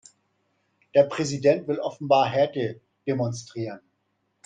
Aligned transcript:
Der 0.95 1.03
Präsident 1.03 1.67
will 1.67 1.77
offenbar 1.79 2.27
Härte 2.27 2.81
demonstrieren. 3.05 3.81